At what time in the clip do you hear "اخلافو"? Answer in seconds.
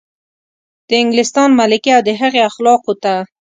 2.49-2.91